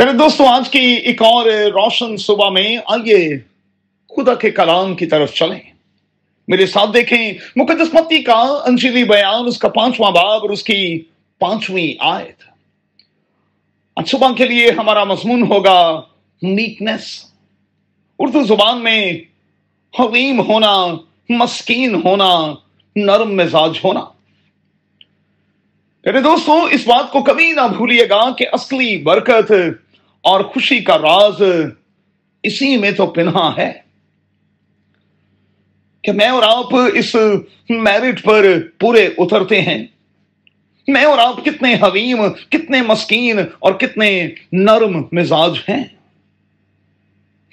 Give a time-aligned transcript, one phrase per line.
[0.00, 3.38] میرے دوستوں آج کی ایک اور روشن صبح میں آئیے
[4.08, 5.60] خدا کے کلام کی طرف چلیں۔
[6.48, 11.02] میرے ساتھ دیکھیں، مقدس متی کا انجیلی بیان، اس کا پانچواں باب اور اس کی
[11.38, 12.42] پانچویں آیت۔
[13.96, 16.00] آج صبح کے لیے ہمارا مضمون ہوگا
[16.42, 17.24] میکنس
[18.18, 19.12] اردو زبان میں
[19.98, 20.86] حویم ہونا،
[21.28, 22.54] مسکین ہونا،
[22.96, 24.00] نرم مزاج ہونا۔
[26.04, 29.52] میرے دوستوں اس بات کو کبھی نہ بھولیے گا کہ اصلی برکت
[30.22, 31.42] اور خوشی کا راز
[32.42, 33.72] اسی میں تو پنہا ہے
[36.02, 37.16] کہ میں اور آپ اس
[37.68, 38.46] میرٹ پر
[38.78, 39.86] پورے اترتے ہیں۔
[40.88, 45.84] میں اور آپ کتنے حویم، کتنے مسکین اور کتنے نرم مزاج ہیں۔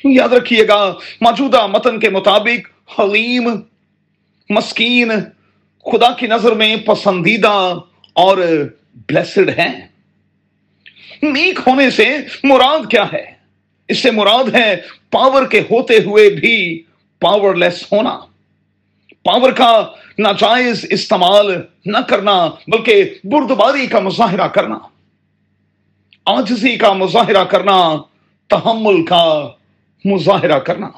[0.04, 3.50] یاد رکھیے گا، موجودہ متن کے مطابق حلیم،
[4.50, 5.12] مسکین،
[5.92, 7.74] خدا کی نظر میں پسندیدہ
[8.14, 8.38] اور
[8.96, 9.88] بلیسڈ ہیں۔
[11.22, 12.08] میک ہونے سے
[12.44, 13.26] مراد کیا ہے؟
[13.88, 14.76] اس سے مراد ہے
[15.12, 16.84] پاور کے ہوتے ہوئے بھی
[17.20, 18.20] پاور لیس ہونا۔
[19.24, 19.88] پاور کا
[20.20, 24.78] ناجائز استعمال نہ کرنا، بلکہ بردباری کا مظاہرہ کرنا۔
[26.26, 27.96] آجزی کا مظاہرہ کرنا،
[28.48, 29.50] تحمل کا
[30.06, 30.90] مظاہرہ کرنا۔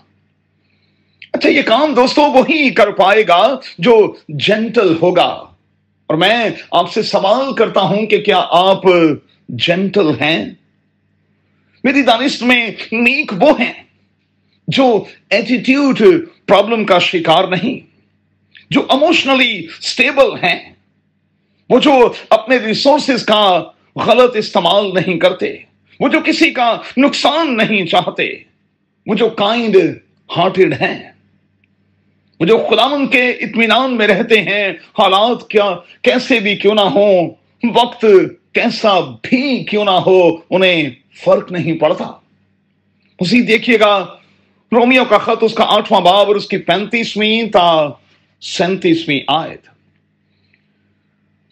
[1.34, 5.46] اچھا یہ کام دوستوں وہی کر پائے گا جو جینٹل ہوگا۔
[6.08, 8.82] اور میں آپ سے سوال کرتا ہوں کہ کیا آپ
[9.50, 10.50] جینٹل ہیں۔
[11.84, 13.74] میری دانش میں نیک وہ ہیں
[14.68, 16.02] جو ایٹیٹیوڈ
[16.46, 17.80] پرابلم کا شکار نہیں،
[18.70, 20.74] جو اموشنلی سٹیبل ہیں۔
[21.70, 23.64] وہ جو اپنے ریسورسز کا
[23.96, 25.58] غلط استعمال نہیں کرتے،
[26.00, 28.32] وہ جو کسی کا نقصان نہیں چاہتے،
[29.08, 29.76] وہ جو کائنڈ
[30.38, 31.12] ہارٹڈ ہیں۔
[32.40, 37.30] وہ جو خداون کے اطمینان میں رہتے ہیں، حالات کیا، کیسے بھی کیوں نہ ہوں،
[37.74, 38.06] وقت
[38.54, 40.90] کیسا بھی کیوں نہ ہو، انہیں
[41.26, 42.12] فرق نہیں پڑتا۔
[43.20, 44.06] اسی دیکھیے گا،
[44.72, 47.88] رومیو کا خط، اس کا آٹھواں باب اور اس کی پینتیسویں تا
[48.42, 49.62] سینتیسویں آیت۔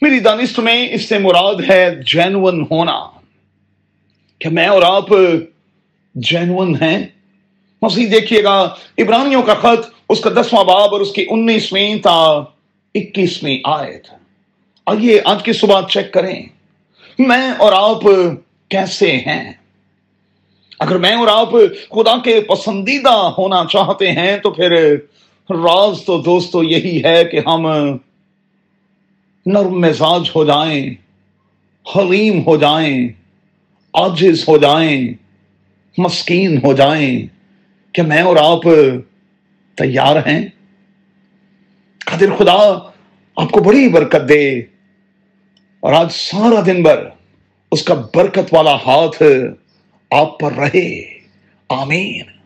[0.01, 2.99] میری دانست میں اس سے مراد ہے جینون ہونا۔
[4.39, 5.05] کہ میں اور آپ
[6.15, 7.05] جینون ہیں۔
[7.81, 12.43] مسیح دیکھیے گا ابرانیوں کا خط، اس کا دسواں باب اور اس کی انیسویں تا
[12.95, 14.07] اکیسویں آیت۔
[14.85, 16.45] آئیے آج کی صبح چیک کریں۔
[17.19, 18.01] میں اور آپ
[18.69, 19.53] کیسے ہیں؟
[20.79, 21.51] اگر میں اور آپ
[21.89, 24.95] خدا کے پسندیدہ ہونا چاہتے ہیں، تو پھر
[25.49, 27.67] راز تو دوستو یہی ہے کہ ہم
[29.45, 30.93] نرم مزاج ہو جائیں،
[31.95, 33.07] حلیم ہو جائیں
[33.93, 35.13] آجز ہو جائیں،
[35.97, 37.27] مسکین ہو جائیں۔
[37.91, 38.61] کہ میں اور آپ
[39.75, 40.47] تیار ہیں؟
[41.97, 42.79] قدر خدا
[43.35, 44.61] آپ کو بڑی برکت دے۔
[45.79, 47.03] اور آج سارا دن بھر
[47.71, 49.23] اس کا برکت والا ہاتھ
[50.11, 51.19] آپ پر رہے۔
[51.69, 52.36] آمین۔